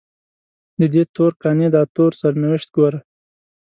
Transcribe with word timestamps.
ددې 0.79 1.03
تور 1.15 1.31
قانع 1.41 1.67
داتور 1.75 2.11
سرنوشت 2.19 2.67
ګوره 2.75 2.99